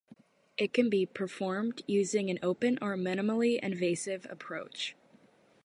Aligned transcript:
It 0.57 0.73
can 0.73 0.89
be 0.89 1.05
performed 1.05 1.83
using 1.85 2.31
an 2.31 2.39
open 2.41 2.79
or 2.81 2.95
minimally 2.97 3.59
invasive 3.61 4.25
approach. 4.31 4.95